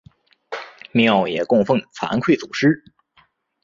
[0.93, 2.83] 庙也供俸惭愧祖师。